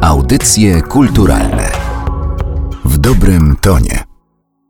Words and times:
Audycje 0.00 0.82
kulturalne 0.82 1.70
w 2.84 2.98
dobrym 2.98 3.56
tonie. 3.60 4.04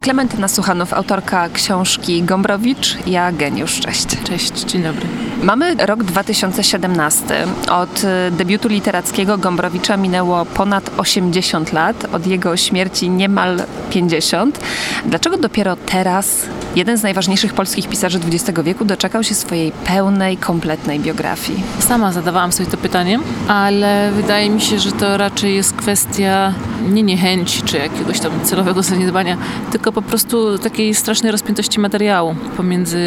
Klementyna 0.01 0.49
Suchanow, 0.49 0.93
autorka 0.93 1.49
książki 1.49 2.23
Gombrowicz, 2.23 2.99
ja 3.07 3.33
geniusz. 3.33 3.81
Cześć. 3.81 4.07
Cześć, 4.25 4.61
dzień 4.65 4.83
dobry. 4.83 5.28
Mamy 5.43 5.75
rok 5.75 6.05
2017. 6.05 7.47
Od 7.71 8.05
y, 8.05 8.31
debiutu 8.31 8.69
literackiego 8.69 9.39
Gombrowicza 9.39 9.97
minęło 9.97 10.45
ponad 10.45 10.91
80 10.97 11.73
lat, 11.73 12.07
od 12.13 12.27
jego 12.27 12.57
śmierci 12.57 13.11
niemal 13.11 13.63
50. 13.91 14.61
Dlaczego 15.07 15.37
dopiero 15.37 15.77
teraz 15.77 16.47
jeden 16.77 16.99
z 16.99 17.03
najważniejszych 17.03 17.55
polskich 17.55 17.89
pisarzy 17.89 18.19
XX 18.19 18.61
wieku 18.65 18.85
doczekał 18.85 19.25
się 19.25 19.35
swojej 19.35 19.73
pełnej, 19.73 20.37
kompletnej 20.37 21.01
biografii? 21.01 21.63
Sama 21.79 22.13
zadawałam 22.13 22.53
sobie 22.53 22.71
to 22.71 22.77
pytanie, 22.77 23.19
ale 23.49 24.11
wydaje 24.13 24.51
mi 24.51 24.61
się, 24.61 24.79
że 24.79 24.93
to 24.93 25.17
raczej 25.17 25.55
jest 25.55 25.77
kwestia 25.77 26.55
nie 26.89 27.03
niechęci 27.03 27.63
czy 27.63 27.79
jakiegoś 27.79 28.21
tam 28.21 28.33
celowego 28.45 28.83
zaniedbania, 28.83 29.37
tylko 29.73 29.93
po 29.93 30.03
prostu 30.03 30.59
takiej 30.59 30.95
strasznej 30.95 31.33
rozpiętości 31.33 31.81
materiału 31.81 32.35
pomiędzy 32.57 32.99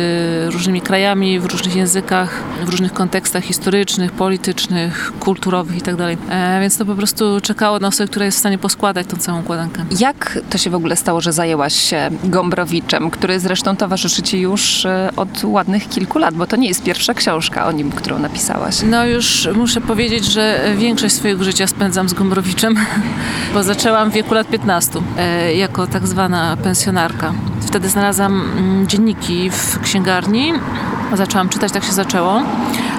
różnymi 0.51 0.81
krajami, 0.81 1.39
w 1.39 1.45
różnych 1.45 1.75
językach, 1.75 2.20
w 2.65 2.69
różnych 2.69 2.93
kontekstach 2.93 3.43
historycznych, 3.43 4.11
politycznych, 4.11 5.13
kulturowych 5.19 5.75
itd. 5.75 6.17
E, 6.29 6.61
więc 6.61 6.77
to 6.77 6.85
po 6.85 6.95
prostu 6.95 7.41
czekało 7.41 7.79
na 7.79 7.87
osobę, 7.87 8.07
która 8.07 8.25
jest 8.25 8.37
w 8.37 8.39
stanie 8.39 8.57
poskładać 8.57 9.07
tą 9.07 9.17
całą 9.17 9.39
układankę. 9.39 9.85
Jak 9.99 10.39
to 10.49 10.57
się 10.57 10.69
w 10.69 10.75
ogóle 10.75 10.95
stało, 10.95 11.21
że 11.21 11.33
zajęłaś 11.33 11.73
się 11.73 12.09
Gombrowiczem, 12.23 13.09
który 13.09 13.39
zresztą 13.39 13.75
towarzyszy 13.75 14.21
ci 14.21 14.39
już 14.39 14.85
e, 14.85 15.09
od 15.15 15.43
ładnych 15.43 15.89
kilku 15.89 16.19
lat, 16.19 16.35
bo 16.35 16.47
to 16.47 16.55
nie 16.55 16.67
jest 16.67 16.83
pierwsza 16.83 17.13
książka 17.13 17.67
o 17.67 17.71
nim, 17.71 17.91
którą 17.91 18.19
napisałaś. 18.19 18.81
No 18.83 19.05
już 19.05 19.49
muszę 19.55 19.81
powiedzieć, 19.81 20.25
że 20.25 20.61
większość 20.77 21.15
swojego 21.15 21.43
życia 21.43 21.67
spędzam 21.67 22.09
z 22.09 22.13
Gombrowiczem, 22.13 22.75
bo 23.53 23.63
zaczęłam 23.63 24.11
w 24.11 24.13
wieku 24.13 24.33
lat 24.33 24.47
15 24.47 24.99
e, 25.17 25.55
jako 25.55 25.87
tak 25.87 26.07
zwana 26.07 26.57
pensjonarka. 26.57 27.33
Wtedy 27.61 27.89
znalazłam 27.89 28.41
mm, 28.57 28.87
dzienniki 28.87 29.49
w 29.49 29.79
księgarni, 29.79 30.53
zaczęłam 31.17 31.49
czytać, 31.49 31.71
tak 31.71 31.83
się 31.83 31.91
zaczęło. 31.91 32.43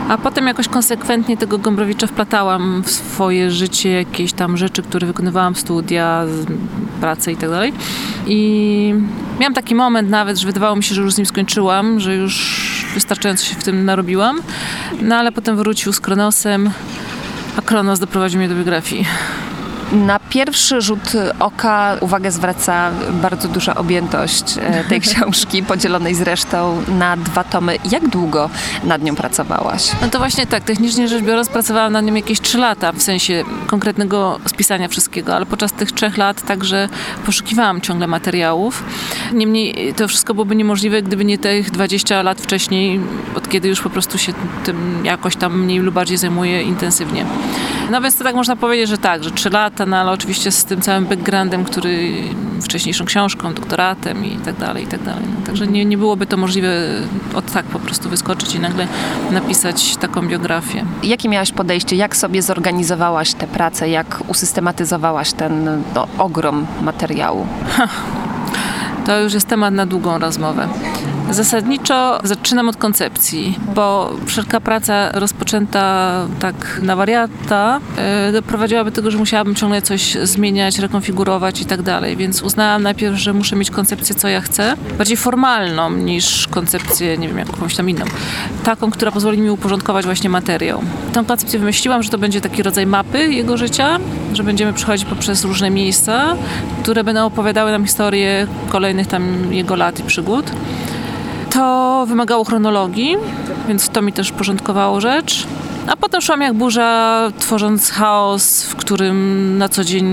A 0.08 0.18
potem 0.18 0.46
jakoś 0.46 0.68
konsekwentnie 0.68 1.36
tego 1.36 1.58
Gombrowicza 1.58 2.06
wplatałam 2.06 2.82
w 2.82 2.90
swoje 2.90 3.50
życie, 3.50 3.90
jakieś 3.90 4.32
tam 4.32 4.56
rzeczy, 4.56 4.82
które 4.82 5.06
wykonywałam, 5.06 5.56
studia, 5.56 6.24
pracę 7.00 7.32
i 7.32 7.36
tak 7.36 7.50
dalej. 7.50 7.72
I 8.26 8.94
miałam 9.40 9.54
taki 9.54 9.74
moment 9.74 10.10
nawet, 10.10 10.38
że 10.38 10.46
wydawało 10.46 10.76
mi 10.76 10.84
się, 10.84 10.94
że 10.94 11.02
już 11.02 11.14
z 11.14 11.18
nim 11.18 11.26
skończyłam, 11.26 12.00
że 12.00 12.14
już 12.14 12.86
wystarczająco 12.94 13.44
się 13.44 13.54
w 13.54 13.64
tym 13.64 13.84
narobiłam. 13.84 14.40
No 15.02 15.16
ale 15.16 15.32
potem 15.32 15.56
wrócił 15.56 15.92
z 15.92 16.00
Kronosem, 16.00 16.70
a 17.56 17.62
Kronos 17.62 18.00
doprowadził 18.00 18.38
mnie 18.38 18.48
do 18.48 18.54
biografii. 18.54 19.06
Na 19.92 20.18
pierwszy 20.18 20.80
rzut 20.80 21.12
oka 21.40 21.96
uwagę 22.00 22.30
zwraca 22.30 22.90
bardzo 23.12 23.48
duża 23.48 23.74
objętość 23.74 24.44
e, 24.60 24.84
tej 24.84 25.00
książki, 25.10 25.62
podzielonej 25.62 26.14
zresztą 26.14 26.82
na 26.88 27.16
dwa 27.16 27.44
tomy. 27.44 27.76
Jak 27.90 28.08
długo 28.08 28.50
nad 28.84 29.02
nią 29.02 29.14
pracowałaś? 29.16 29.90
No 30.02 30.08
to 30.08 30.18
właśnie 30.18 30.46
tak, 30.46 30.64
technicznie 30.64 31.08
rzecz 31.08 31.22
biorąc 31.22 31.48
pracowałam 31.48 31.92
nad 31.92 32.04
nią 32.04 32.14
jakieś 32.14 32.40
trzy 32.40 32.58
lata, 32.58 32.92
w 32.92 33.02
sensie 33.02 33.44
konkretnego 33.66 34.40
spisania 34.46 34.88
wszystkiego, 34.88 35.36
ale 35.36 35.46
podczas 35.46 35.72
tych 35.72 35.92
trzech 35.92 36.16
lat 36.16 36.42
także 36.42 36.88
poszukiwałam 37.26 37.80
ciągle 37.80 38.06
materiałów. 38.06 38.84
Niemniej 39.32 39.94
to 39.94 40.08
wszystko 40.08 40.34
byłoby 40.34 40.56
niemożliwe, 40.56 41.02
gdyby 41.02 41.24
nie 41.24 41.38
tych 41.38 41.70
20 41.70 42.22
lat 42.22 42.40
wcześniej, 42.40 43.00
od 43.34 43.48
kiedy 43.48 43.68
już 43.68 43.80
po 43.80 43.90
prostu 43.90 44.18
się 44.18 44.32
tym 44.64 45.04
jakoś 45.04 45.36
tam 45.36 45.60
mniej 45.60 45.78
lub 45.78 45.94
bardziej 45.94 46.16
zajmuję 46.16 46.62
intensywnie. 46.62 47.26
No 47.92 48.00
więc 48.00 48.16
to 48.16 48.24
tak 48.24 48.34
można 48.34 48.56
powiedzieć, 48.56 48.88
że 48.88 48.98
tak, 48.98 49.24
że 49.24 49.30
trzy 49.30 49.50
lata, 49.50 49.86
no 49.86 49.96
ale 49.96 50.10
oczywiście 50.10 50.50
z 50.50 50.64
tym 50.64 50.80
całym 50.80 51.06
backgroundem, 51.06 51.64
który 51.64 52.12
wcześniejszą 52.62 53.04
książką, 53.04 53.54
doktoratem 53.54 54.24
i 54.24 54.36
tak 54.36 54.56
dalej, 54.56 54.84
i 54.84 54.86
tak 54.86 55.02
dalej. 55.02 55.24
No, 55.40 55.46
także 55.46 55.66
nie, 55.66 55.84
nie 55.84 55.98
byłoby 55.98 56.26
to 56.26 56.36
możliwe 56.36 56.70
od 57.34 57.52
tak 57.52 57.66
po 57.66 57.78
prostu 57.78 58.08
wyskoczyć 58.08 58.54
i 58.54 58.60
nagle 58.60 58.86
napisać 59.30 59.96
taką 59.96 60.28
biografię. 60.28 60.84
Jakie 61.02 61.28
miałaś 61.28 61.52
podejście? 61.52 61.96
Jak 61.96 62.16
sobie 62.16 62.42
zorganizowałaś 62.42 63.34
tę 63.34 63.46
pracę? 63.46 63.88
Jak 63.88 64.18
usystematyzowałaś 64.28 65.32
ten 65.32 65.82
no, 65.94 66.08
ogrom 66.18 66.66
materiału? 66.82 67.46
Ha. 67.68 67.88
To 69.06 69.20
już 69.20 69.34
jest 69.34 69.48
temat 69.48 69.74
na 69.74 69.86
długą 69.86 70.18
rozmowę. 70.18 70.68
Zasadniczo 71.30 72.20
zaczynam 72.24 72.68
od 72.68 72.76
koncepcji, 72.76 73.58
bo 73.74 74.12
wszelka 74.26 74.60
praca 74.60 75.12
rozpoczęta 75.12 76.12
tak 76.40 76.80
na 76.82 76.96
wariata 76.96 77.80
yy, 78.26 78.32
doprowadziłaby 78.32 78.90
do 78.90 78.96
tego, 78.96 79.10
że 79.10 79.18
musiałabym 79.18 79.54
ciągle 79.54 79.82
coś 79.82 80.16
zmieniać, 80.22 80.78
rekonfigurować 80.78 81.60
i 81.60 81.64
tak 81.64 81.82
dalej. 81.82 82.16
Więc 82.16 82.42
uznałam 82.42 82.82
najpierw, 82.82 83.16
że 83.16 83.32
muszę 83.32 83.56
mieć 83.56 83.70
koncepcję, 83.70 84.14
co 84.14 84.28
ja 84.28 84.40
chcę, 84.40 84.76
bardziej 84.98 85.16
formalną 85.16 85.90
niż 85.90 86.48
koncepcję, 86.48 87.18
nie 87.18 87.28
wiem, 87.28 87.38
jakąś 87.38 87.76
tam 87.76 87.90
inną. 87.90 88.04
Taką, 88.64 88.90
która 88.90 89.12
pozwoli 89.12 89.38
mi 89.38 89.50
uporządkować 89.50 90.04
właśnie 90.04 90.30
materiał. 90.30 90.82
Tą 91.12 91.24
koncepcję 91.24 91.58
wymyśliłam, 91.58 92.02
że 92.02 92.10
to 92.10 92.18
będzie 92.18 92.40
taki 92.40 92.62
rodzaj 92.62 92.86
mapy 92.86 93.32
jego 93.32 93.56
życia, 93.56 93.98
że 94.32 94.44
będziemy 94.44 94.72
przechodzić 94.72 95.04
poprzez 95.04 95.44
różne 95.44 95.70
miejsca, 95.70 96.36
które 96.82 97.04
będą 97.04 97.26
opowiadały 97.26 97.70
nam 97.70 97.84
historię 97.84 98.46
kolejnych 98.68 99.06
tam 99.06 99.54
jego 99.54 99.76
lat 99.76 100.00
i 100.00 100.02
przygód. 100.02 100.50
To 101.52 102.04
wymagało 102.08 102.44
chronologii, 102.44 103.16
więc 103.68 103.88
to 103.88 104.02
mi 104.02 104.12
też 104.12 104.32
porządkowało 104.32 105.00
rzecz. 105.00 105.46
A 105.86 105.96
potem 105.96 106.20
szłam 106.20 106.40
jak 106.40 106.54
burza, 106.54 107.30
tworząc 107.38 107.90
chaos, 107.90 108.62
w 108.62 108.76
którym 108.76 109.58
na 109.58 109.68
co 109.68 109.84
dzień 109.84 110.06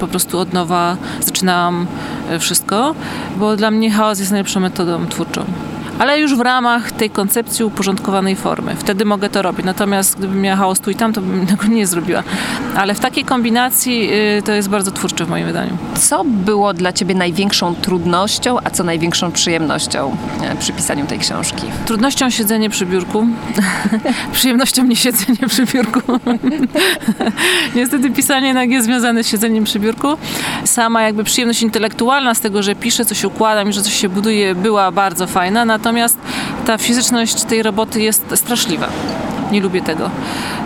po 0.00 0.06
prostu 0.06 0.38
od 0.38 0.52
nowa 0.52 0.96
zaczynałam 1.20 1.86
e, 2.30 2.38
wszystko, 2.38 2.94
bo 3.36 3.56
dla 3.56 3.70
mnie 3.70 3.90
chaos 3.90 4.18
jest 4.18 4.30
najlepszą 4.30 4.60
metodą 4.60 5.06
twórczą 5.06 5.44
ale 5.98 6.20
już 6.20 6.36
w 6.36 6.40
ramach 6.40 6.92
tej 6.92 7.10
koncepcji 7.10 7.64
uporządkowanej 7.64 8.36
formy. 8.36 8.76
Wtedy 8.76 9.04
mogę 9.04 9.28
to 9.28 9.42
robić. 9.42 9.66
Natomiast 9.66 10.18
gdybym 10.18 10.40
miała 10.40 10.56
chaos 10.56 10.80
tu 10.80 10.90
i 10.90 10.94
tam, 10.94 11.12
to 11.12 11.20
bym 11.20 11.46
tego 11.56 11.66
nie 11.66 11.86
zrobiła. 11.86 12.22
Ale 12.76 12.94
w 12.94 13.00
takiej 13.00 13.24
kombinacji 13.24 14.10
y, 14.38 14.42
to 14.42 14.52
jest 14.52 14.68
bardzo 14.68 14.90
twórcze 14.90 15.24
w 15.24 15.28
moim 15.28 15.46
wydaniu. 15.46 15.76
Co 15.94 16.24
było 16.24 16.74
dla 16.74 16.92
Ciebie 16.92 17.14
największą 17.14 17.74
trudnością, 17.74 18.56
a 18.64 18.70
co 18.70 18.84
największą 18.84 19.32
przyjemnością 19.32 20.16
e, 20.42 20.56
przy 20.56 20.72
pisaniu 20.72 21.06
tej 21.06 21.18
książki? 21.18 21.66
Trudnością 21.86 22.30
siedzenie 22.30 22.70
przy 22.70 22.86
biurku. 22.86 23.26
Przyjemnością 24.32 24.84
nie 24.84 24.96
siedzenie 24.96 25.48
przy 25.48 25.66
biurku. 25.66 26.00
Niestety 27.76 28.10
pisanie 28.10 28.46
jednak 28.46 28.70
jest 28.70 28.86
związane 28.86 29.24
z 29.24 29.28
siedzeniem 29.28 29.64
przy 29.64 29.80
biurku. 29.80 30.08
Sama 30.64 31.02
jakby 31.02 31.24
przyjemność 31.24 31.62
intelektualna 31.62 32.34
z 32.34 32.40
tego, 32.40 32.62
że 32.62 32.74
piszę, 32.74 33.04
coś 33.04 33.24
układam 33.24 33.68
i 33.68 33.72
że 33.72 33.82
coś 33.82 33.94
się 33.94 34.08
buduje, 34.08 34.54
była 34.54 34.90
bardzo 34.92 35.26
fajna 35.26 35.64
natomiast 35.86 36.18
ta 36.66 36.78
fizyczność 36.78 37.44
tej 37.44 37.62
roboty 37.62 38.00
jest 38.00 38.24
straszliwa. 38.34 38.88
Nie 39.52 39.60
lubię 39.60 39.82
tego, 39.82 40.10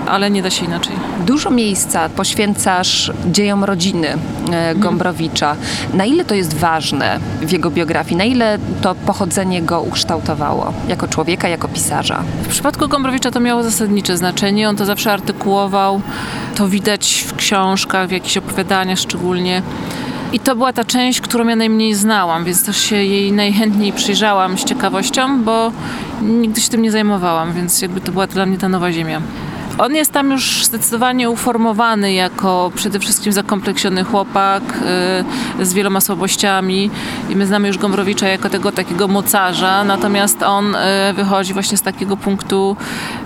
ale 0.06 0.30
nie 0.30 0.42
da 0.42 0.50
się 0.50 0.64
inaczej. 0.64 0.92
Dużo 1.26 1.50
miejsca 1.50 2.08
poświęcasz 2.08 3.12
dziejom 3.26 3.64
rodziny 3.64 4.08
e, 4.08 4.14
mhm. 4.16 4.80
Gombrowicza. 4.80 5.56
Na 5.94 6.04
ile 6.04 6.24
to 6.24 6.34
jest 6.34 6.54
ważne 6.54 7.18
w 7.40 7.52
jego 7.52 7.70
biografii? 7.70 8.16
Na 8.16 8.24
ile 8.24 8.58
to 8.82 8.94
pochodzenie 8.94 9.62
go 9.62 9.80
ukształtowało 9.80 10.72
jako 10.88 11.08
człowieka, 11.08 11.48
jako 11.48 11.68
pisarza? 11.68 12.22
W 12.42 12.48
przypadku 12.48 12.88
Gombrowicza 12.88 13.30
to 13.30 13.40
miało 13.40 13.62
zasadnicze 13.62 14.16
znaczenie. 14.16 14.68
On 14.68 14.76
to 14.76 14.86
zawsze 14.86 15.12
artykułował. 15.12 16.00
To 16.54 16.68
widać 16.68 17.24
w 17.28 17.36
książkach, 17.36 18.08
w 18.08 18.12
jakichś 18.12 18.36
opowiadaniach 18.36 18.98
szczególnie. 18.98 19.62
I 20.32 20.40
to 20.40 20.56
była 20.56 20.72
ta 20.72 20.84
część, 20.84 21.20
którą 21.20 21.48
ja 21.48 21.56
najmniej 21.56 21.94
znałam, 21.94 22.44
więc 22.44 22.64
też 22.64 22.76
się 22.76 22.96
jej 22.96 23.32
najchętniej 23.32 23.92
przyjrzałam 23.92 24.58
z 24.58 24.64
ciekawością, 24.64 25.42
bo 25.42 25.72
nigdy 26.22 26.60
się 26.60 26.68
tym 26.68 26.82
nie 26.82 26.90
zajmowałam, 26.90 27.52
więc 27.52 27.82
jakby 27.82 28.00
to 28.00 28.12
była 28.12 28.26
dla 28.26 28.46
mnie 28.46 28.58
ta 28.58 28.68
nowa 28.68 28.92
ziemia. 28.92 29.22
On 29.80 29.94
jest 29.94 30.12
tam 30.12 30.30
już 30.30 30.64
zdecydowanie 30.64 31.30
uformowany 31.30 32.12
jako 32.12 32.72
przede 32.74 32.98
wszystkim 32.98 33.32
zakompleksiony 33.32 34.04
chłopak 34.04 34.62
yy, 35.58 35.66
z 35.66 35.72
wieloma 35.74 36.00
słabościami 36.00 36.90
i 37.28 37.36
my 37.36 37.46
znamy 37.46 37.68
już 37.68 37.78
Gombrowicza 37.78 38.28
jako 38.28 38.50
tego 38.50 38.72
takiego 38.72 39.08
mocarza, 39.08 39.84
natomiast 39.84 40.42
on 40.42 40.72
yy, 41.06 41.12
wychodzi 41.14 41.52
właśnie 41.52 41.78
z 41.78 41.82
takiego 41.82 42.16
punktu 42.16 42.76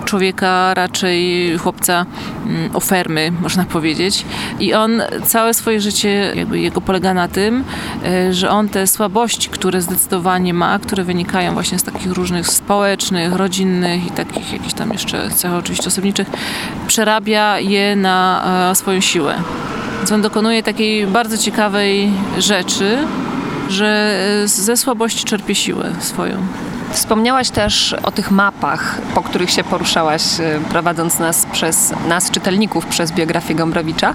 człowieka, 0.05 0.75
raczej 0.75 1.59
chłopca 1.59 2.07
yy, 2.47 2.71
ofermy, 2.75 3.33
można 3.43 3.65
powiedzieć. 3.65 4.25
I 4.61 4.75
on 4.75 5.03
całe 5.25 5.55
swoje 5.55 5.81
życie, 5.81 6.33
jakby 6.35 6.61
jego 6.61 6.81
polega 6.81 7.15
na 7.15 7.29
tym, 7.29 7.65
y, 8.07 8.35
że 8.35 8.51
on 8.51 8.69
te 8.69 8.87
słabości, 8.87 9.49
które 9.49 9.83
zdecydowanie 9.83 10.55
ma, 10.55 10.79
które 10.79 11.05
wynikają 11.05 11.55
właśnie 11.55 11.79
z 11.79 11.83
takich 11.83 12.13
różnych 12.13 12.47
społecznych, 12.47 13.33
rodzinnych 13.33 14.07
i 14.07 14.11
takich 14.11 14.53
jakichś 14.53 14.75
tam 14.75 14.93
jeszcze 14.93 15.31
cech 15.31 15.53
oczywiście 15.53 15.87
osobniczych, 15.87 16.31
przerabia 16.87 17.59
je 17.61 17.97
na 17.97 18.45
e, 18.71 18.75
swoją 18.75 19.01
siłę. 19.01 19.35
Więc 19.99 20.13
on 20.13 20.23
dokonuje 20.23 20.63
takiej 20.63 21.07
bardzo 21.07 21.39
ciekawej 21.39 22.11
rzeczy, 22.39 22.99
że 23.69 24.19
e, 24.45 24.49
ze 24.49 24.77
słabości 24.77 25.25
czerpie 25.25 25.55
siłę 25.55 25.93
swoją. 26.01 26.37
Wspomniałaś 26.95 27.51
też 27.51 27.97
o 28.03 28.11
tych 28.11 28.31
mapach, 28.31 29.01
po 29.15 29.23
których 29.23 29.51
się 29.51 29.65
poruszałaś, 29.65 30.23
y, 30.41 30.61
prowadząc 30.71 31.19
nas 31.19 31.47
przez 31.53 31.93
nas, 32.09 32.31
czytelników, 32.31 32.87
przez 32.87 33.13
biografię 33.13 33.55
Gombrowicza. 33.55 34.15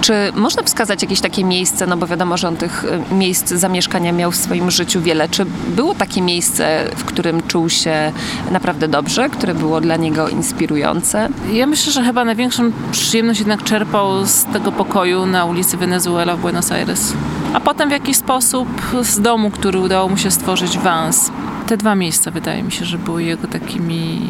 Czy 0.00 0.32
można 0.34 0.62
wskazać 0.62 1.02
jakieś 1.02 1.20
takie 1.20 1.44
miejsce, 1.44 1.86
no 1.86 1.96
bo 1.96 2.06
wiadomo, 2.06 2.36
że 2.36 2.48
on 2.48 2.56
tych 2.56 2.84
y, 2.84 3.14
miejsc 3.14 3.48
zamieszkania 3.48 4.12
miał 4.12 4.30
w 4.30 4.36
swoim 4.36 4.70
życiu 4.70 5.00
wiele. 5.00 5.28
Czy 5.28 5.44
było 5.68 5.94
takie 5.94 6.22
miejsce, 6.22 6.84
w 6.96 7.04
którym 7.04 7.42
czuł 7.42 7.68
się 7.68 8.12
naprawdę 8.50 8.88
dobrze, 8.88 9.28
które 9.28 9.54
było 9.54 9.80
dla 9.80 9.96
niego 9.96 10.28
inspirujące? 10.28 11.28
Ja 11.52 11.66
myślę, 11.66 11.92
że 11.92 12.04
chyba 12.04 12.24
największą 12.24 12.72
przyjemność 12.92 13.40
jednak 13.40 13.62
czerpał 13.62 14.26
z 14.26 14.44
tego 14.44 14.72
pokoju 14.72 15.26
na 15.26 15.44
ulicy 15.44 15.76
Wenezuela 15.76 16.36
w 16.36 16.40
Buenos 16.40 16.72
Aires. 16.72 17.12
A 17.54 17.60
potem 17.60 17.88
w 17.88 17.92
jakiś 17.92 18.16
sposób 18.16 18.68
z 19.02 19.20
domu, 19.20 19.50
który 19.50 19.78
udało 19.78 20.08
mu 20.08 20.16
się 20.16 20.30
stworzyć 20.30 20.78
Vans. 20.78 21.30
Te 21.66 21.76
dwa 21.76 21.94
miejsca 22.00 22.30
wydaje 22.30 22.62
mi 22.62 22.72
się, 22.72 22.84
że 22.84 22.98
były 22.98 23.22
jego 23.22 23.48
takimi 23.48 24.20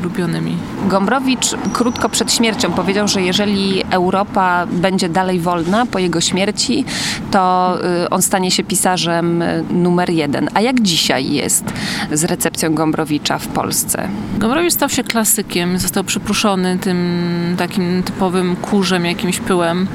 ulubionymi. 0.00 0.56
Gombrowicz 0.88 1.54
krótko 1.72 2.08
przed 2.08 2.32
śmiercią 2.32 2.72
powiedział, 2.72 3.08
że 3.08 3.22
jeżeli 3.22 3.82
Europa 3.90 4.66
będzie 4.66 5.08
dalej 5.08 5.40
wolna 5.40 5.86
po 5.86 5.98
jego 5.98 6.20
śmierci, 6.20 6.84
to 7.30 7.74
y, 8.04 8.10
on 8.10 8.22
stanie 8.22 8.50
się 8.50 8.64
pisarzem 8.64 9.42
y, 9.42 9.64
numer 9.70 10.10
jeden. 10.10 10.48
A 10.54 10.60
jak 10.60 10.80
dzisiaj 10.80 11.32
jest 11.32 11.64
z 12.12 12.24
recepcją 12.24 12.74
Gombrowicza 12.74 13.38
w 13.38 13.48
Polsce? 13.48 14.08
Gombrowicz 14.38 14.72
stał 14.72 14.88
się 14.88 15.04
klasykiem, 15.04 15.78
został 15.78 16.04
przypruszony 16.04 16.78
tym 16.78 17.54
takim 17.58 18.02
typowym 18.02 18.56
kurzem, 18.56 19.06
jakimś 19.06 19.40
pyłem, 19.40 19.86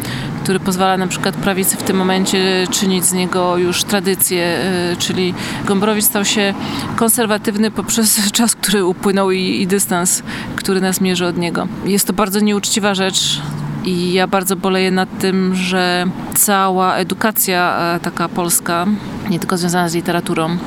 który 0.43 0.59
pozwala 0.59 0.97
na 0.97 1.07
przykład 1.07 1.35
prawicy 1.35 1.77
w 1.77 1.83
tym 1.83 1.97
momencie 1.97 2.67
czynić 2.71 3.05
z 3.05 3.13
niego 3.13 3.57
już 3.57 3.83
tradycję, 3.83 4.59
y, 4.93 4.97
czyli 4.97 5.33
Gombrowicz 5.65 6.05
stał 6.05 6.25
się 6.25 6.53
konserwatywny 6.95 7.71
poprzez 7.71 8.21
czas, 8.31 8.55
który 8.55 8.85
upłynął 8.85 9.31
i, 9.31 9.61
i 9.61 9.67
dystans, 9.67 10.23
który 10.55 10.81
nas 10.81 11.01
mierzy 11.01 11.25
od 11.25 11.37
niego. 11.37 11.67
Jest 11.85 12.07
to 12.07 12.13
bardzo 12.13 12.39
nieuczciwa 12.39 12.95
rzecz, 12.95 13.41
i 13.85 14.13
ja 14.13 14.27
bardzo 14.27 14.55
boleję 14.55 14.91
nad 14.91 15.17
tym, 15.19 15.55
że 15.55 16.05
cała 16.35 16.95
edukacja 16.95 17.77
e, 17.95 17.99
taka 17.99 18.29
polska, 18.29 18.85
nie 19.29 19.39
tylko 19.39 19.57
związana 19.57 19.89
z 19.89 19.95
literaturą, 19.95 20.57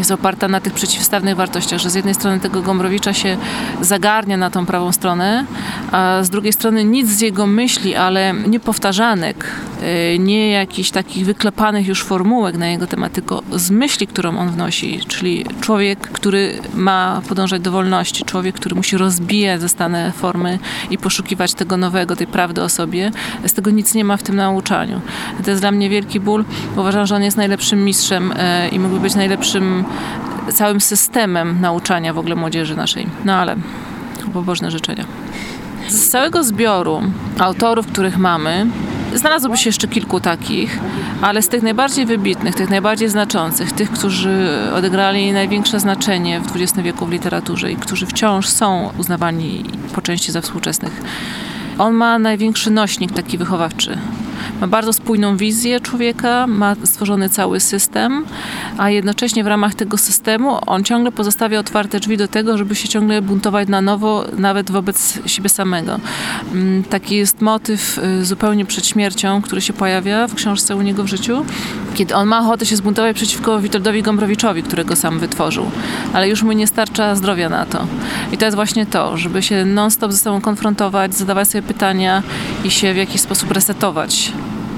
jest 0.00 0.10
oparta 0.10 0.48
na 0.48 0.60
tych 0.60 0.72
przeciwstawnych 0.72 1.36
wartościach, 1.36 1.80
że 1.80 1.90
z 1.90 1.94
jednej 1.94 2.14
strony 2.14 2.40
tego 2.40 2.62
Gombrowicza 2.62 3.12
się 3.12 3.36
zagarnia 3.80 4.36
na 4.36 4.50
tą 4.50 4.66
prawą 4.66 4.92
stronę, 4.92 5.44
a 5.92 6.18
z 6.22 6.30
drugiej 6.30 6.52
strony 6.52 6.84
nic 6.84 7.08
z 7.08 7.20
jego 7.20 7.46
myśli, 7.46 7.94
ale 7.94 8.34
niepowtarzanek, 8.46 9.44
e, 9.82 10.18
nie 10.18 10.50
jakichś 10.50 10.90
takich 10.90 11.26
wyklepanych 11.26 11.86
już 11.86 12.04
formułek 12.04 12.56
na 12.56 12.68
jego 12.68 12.86
temat, 12.86 13.12
tylko 13.12 13.42
z 13.52 13.70
myśli, 13.70 14.06
którą 14.06 14.38
on 14.38 14.50
wnosi, 14.50 15.00
czyli 15.08 15.44
człowiek, 15.60 16.00
który 16.00 16.58
ma 16.74 17.22
podążać 17.28 17.62
do 17.62 17.70
wolności, 17.70 18.24
człowiek, 18.24 18.54
który 18.54 18.74
musi 18.74 18.96
rozbijać 18.96 19.60
zastane 19.60 20.12
formy 20.12 20.58
i 20.90 20.98
poszukiwać 20.98 21.54
tego 21.54 21.76
nowego, 21.76 22.16
tej 22.16 22.26
prawdy 22.26 22.62
o 22.62 22.68
sobie. 22.68 23.10
Z 23.46 23.52
tego 23.52 23.70
nic 23.70 23.94
nie 23.94 24.04
ma 24.04 24.16
w 24.16 24.22
tym 24.22 24.36
nauczaniu. 24.36 25.00
To 25.44 25.50
jest 25.50 25.62
dla 25.62 25.70
mnie 25.70 25.90
wielki 25.90 26.20
ból. 26.20 26.44
Uważam, 26.76 27.06
że 27.06 27.16
on 27.16 27.22
jest 27.22 27.36
najlepszym 27.36 27.84
mistrzem 27.84 28.32
e, 28.36 28.68
i 28.68 28.78
mógłby 28.78 29.00
być 29.00 29.14
najlepszym 29.14 29.84
całym 30.52 30.80
systemem 30.80 31.60
nauczania 31.60 32.12
w 32.12 32.18
ogóle 32.18 32.34
młodzieży 32.34 32.76
naszej. 32.76 33.06
No 33.24 33.34
ale 33.34 33.56
pobożne 34.32 34.70
życzenia. 34.70 35.04
Z 35.88 36.08
całego 36.08 36.44
zbioru 36.44 37.02
autorów, 37.38 37.86
których 37.86 38.18
mamy, 38.18 38.66
Znalazłoby 39.14 39.56
się 39.56 39.68
jeszcze 39.68 39.88
kilku 39.88 40.20
takich, 40.20 40.78
ale 41.22 41.42
z 41.42 41.48
tych 41.48 41.62
najbardziej 41.62 42.06
wybitnych, 42.06 42.54
tych 42.54 42.70
najbardziej 42.70 43.08
znaczących, 43.08 43.72
tych, 43.72 43.90
którzy 43.90 44.48
odegrali 44.74 45.32
największe 45.32 45.80
znaczenie 45.80 46.40
w 46.40 46.56
XX 46.56 46.78
wieku 46.78 47.06
w 47.06 47.12
literaturze 47.12 47.72
i 47.72 47.76
którzy 47.76 48.06
wciąż 48.06 48.48
są 48.48 48.90
uznawani 48.98 49.64
po 49.94 50.02
części 50.02 50.32
za 50.32 50.40
współczesnych, 50.40 51.02
on 51.78 51.94
ma 51.94 52.18
największy 52.18 52.70
nośnik 52.70 53.12
taki 53.12 53.38
wychowawczy. 53.38 53.98
Ma 54.60 54.66
bardzo 54.66 54.92
spójną 54.92 55.36
wizję 55.36 55.80
człowieka, 55.80 56.46
ma 56.46 56.76
stworzony 56.84 57.28
cały 57.28 57.60
system, 57.60 58.24
a 58.78 58.90
jednocześnie 58.90 59.44
w 59.44 59.46
ramach 59.46 59.74
tego 59.74 59.98
systemu 59.98 60.58
on 60.66 60.84
ciągle 60.84 61.12
pozostawia 61.12 61.58
otwarte 61.58 62.00
drzwi 62.00 62.16
do 62.16 62.28
tego, 62.28 62.58
żeby 62.58 62.74
się 62.74 62.88
ciągle 62.88 63.22
buntować 63.22 63.68
na 63.68 63.80
nowo, 63.80 64.24
nawet 64.38 64.70
wobec 64.70 65.18
siebie 65.26 65.48
samego. 65.48 66.00
Mm, 66.52 66.84
taki 66.84 67.16
jest 67.16 67.40
motyw 67.40 67.98
y, 67.98 68.24
zupełnie 68.24 68.64
przed 68.64 68.86
śmiercią, 68.86 69.42
który 69.42 69.60
się 69.60 69.72
pojawia 69.72 70.26
w 70.26 70.34
książce 70.34 70.76
u 70.76 70.82
niego 70.82 71.04
w 71.04 71.06
życiu, 71.06 71.44
kiedy 72.00 72.14
on 72.14 72.28
ma 72.28 72.40
ochotę 72.40 72.66
się 72.66 72.76
zbuntować 72.76 73.16
przeciwko 73.16 73.60
Witoldowi 73.60 74.02
Gombrowiczowi, 74.02 74.62
którego 74.62 74.96
sam 74.96 75.18
wytworzył, 75.18 75.70
ale 76.12 76.28
już 76.28 76.42
mu 76.42 76.52
nie 76.52 76.66
starcza 76.66 77.14
zdrowia 77.14 77.48
na 77.48 77.66
to. 77.66 77.86
I 78.32 78.38
to 78.38 78.44
jest 78.44 78.54
właśnie 78.54 78.86
to, 78.86 79.16
żeby 79.16 79.42
się 79.42 79.64
non-stop 79.64 80.12
ze 80.12 80.18
sobą 80.18 80.40
konfrontować, 80.40 81.14
zadawać 81.14 81.48
sobie 81.48 81.62
pytania 81.62 82.22
i 82.64 82.70
się 82.70 82.94
w 82.94 82.96
jakiś 82.96 83.20
sposób 83.20 83.50
resetować. 83.50 84.32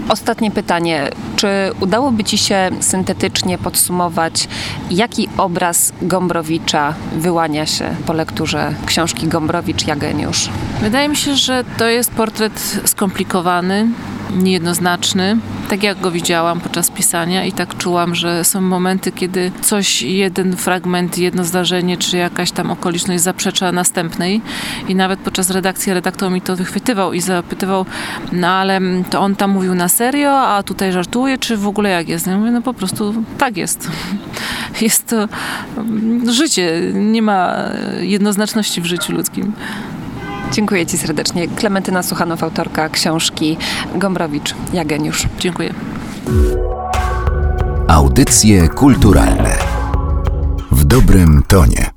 Ostatnie 0.08 0.50
pytanie. 0.50 1.10
Czy 1.36 1.48
udałoby 1.80 2.24
Ci 2.24 2.38
się 2.38 2.70
syntetycznie 2.80 3.58
podsumować, 3.58 4.48
jaki 4.90 5.28
obraz 5.38 5.92
Gombrowicza 6.02 6.94
wyłania 7.16 7.66
się 7.66 7.94
po 8.06 8.12
lekturze 8.12 8.74
książki 8.86 9.28
Gombrowicz-Jageniusz? 9.28 10.48
Wydaje 10.80 11.08
mi 11.08 11.16
się, 11.16 11.36
że 11.36 11.64
to 11.78 11.86
jest 11.86 12.10
portret 12.10 12.80
skomplikowany, 12.84 13.88
niejednoznaczny, 14.36 15.36
tak 15.68 15.82
jak 15.82 16.00
go 16.00 16.10
widziałam 16.10 16.60
podczas 16.60 16.90
pisania 16.90 17.44
i 17.44 17.52
tak 17.52 17.76
czułam, 17.76 18.14
że 18.14 18.44
są 18.44 18.60
momenty, 18.60 19.12
kiedy 19.12 19.52
coś, 19.60 20.02
jeden 20.02 20.56
fragment, 20.56 21.18
jedno 21.18 21.44
zdarzenie, 21.44 21.96
czy 21.96 22.16
jakaś 22.16 22.50
tam 22.50 22.70
okoliczność 22.70 23.22
zaprzecza 23.22 23.72
następnej 23.72 24.40
i 24.88 24.94
nawet 24.94 25.20
podczas 25.20 25.50
redakcji 25.50 25.94
redaktor 25.94 26.30
mi 26.30 26.40
to 26.40 26.56
wychwytywał 26.56 27.12
i 27.12 27.20
zapytywał, 27.20 27.86
no 28.32 28.48
ale 28.48 28.80
to 29.10 29.20
on 29.20 29.36
tam 29.36 29.50
mówił 29.50 29.74
na 29.74 29.88
serio, 29.88 30.38
a 30.38 30.62
tutaj 30.62 30.92
żartuje, 30.92 31.38
czy 31.38 31.56
w 31.56 31.66
ogóle 31.66 31.90
jak 31.90 32.08
jest? 32.08 32.26
Ja 32.26 32.38
mówię, 32.38 32.50
no 32.50 32.62
po 32.62 32.74
prostu 32.74 33.24
tak 33.38 33.56
jest. 33.56 33.90
Jest 34.80 35.06
to 35.06 35.28
życie, 36.32 36.80
nie 36.94 37.22
ma 37.22 37.54
jednoznaczności 38.00 38.80
w 38.80 38.86
życiu 38.86 39.12
ludzkim. 39.12 39.52
Dziękuję 40.52 40.86
Ci 40.86 40.98
serdecznie. 40.98 41.48
Klementyna 41.48 42.02
Suchanow, 42.02 42.42
autorka 42.42 42.88
książki 42.88 43.56
Gombrowicz, 43.94 44.54
Jageniusz. 44.72 45.26
Dziękuję. 45.38 45.74
Audycje 47.88 48.68
kulturalne 48.68 49.58
w 50.72 50.84
dobrym 50.84 51.42
tonie. 51.48 51.91